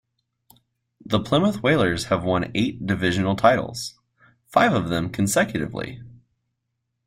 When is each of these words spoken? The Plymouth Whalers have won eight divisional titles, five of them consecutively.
The 1.05 1.19
Plymouth 1.19 1.61
Whalers 1.61 2.05
have 2.05 2.23
won 2.23 2.51
eight 2.55 2.87
divisional 2.87 3.35
titles, 3.35 3.99
five 4.47 4.73
of 4.73 4.89
them 4.89 5.11
consecutively. 5.11 6.01